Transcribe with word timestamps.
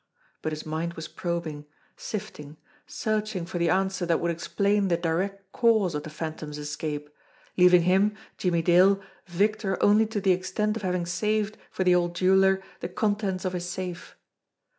But 0.41 0.51
his 0.51 0.65
mind 0.65 0.95
was 0.95 1.07
probing, 1.07 1.67
sifting, 1.95 2.57
searching 2.87 3.45
for 3.45 3.59
the 3.59 3.69
answer 3.69 4.03
that 4.07 4.19
would 4.19 4.31
explain 4.31 4.87
the 4.87 4.97
direct 4.97 5.51
cause 5.51 5.93
of 5.93 6.01
the 6.01 6.09
Phantom's 6.09 6.57
escape, 6.57 7.07
leaving 7.55 7.83
him, 7.83 8.15
Jimmie 8.39 8.63
Dale, 8.63 8.99
victor 9.27 9.77
only 9.79 10.07
to 10.07 10.19
the 10.19 10.31
extent 10.31 10.75
of 10.75 10.81
having 10.81 11.05
saved 11.05 11.55
for 11.69 11.83
the 11.83 11.93
old 11.93 12.15
jeweller 12.15 12.63
the 12.79 12.89
contents 12.89 13.45
of 13.45 13.53
his 13.53 13.69
safe. 13.69 14.15